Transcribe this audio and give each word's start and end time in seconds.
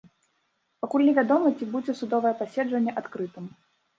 Пакуль 0.85 1.03
невядома, 1.09 1.51
ці 1.57 1.67
будзе 1.75 1.95
судовае 2.01 2.31
паседжанне 2.41 2.97
адкрытым. 3.03 3.45